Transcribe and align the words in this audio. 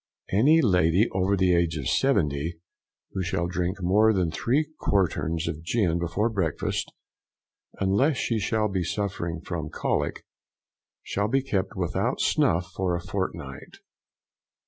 Any 0.31 0.63
lady 0.63 1.07
over 1.11 1.37
the 1.37 1.53
age 1.53 1.77
of 1.77 1.87
seventy, 1.87 2.59
who 3.11 3.21
shall 3.21 3.45
drink 3.45 3.77
more 3.83 4.13
than 4.13 4.31
three 4.31 4.67
quarterns 4.79 5.47
of 5.47 5.61
gin 5.61 5.99
before 5.99 6.31
breakfast, 6.31 6.91
unless 7.79 8.17
she 8.17 8.39
shall 8.39 8.67
be 8.67 8.83
suffering 8.83 9.41
from 9.41 9.65
the 9.65 9.77
cholic, 9.77 10.25
shall 11.03 11.27
be 11.27 11.43
kept 11.43 11.75
without 11.75 12.19
snuff 12.19 12.71
for 12.75 12.95
a 12.95 12.99
fortnight. 13.05 13.77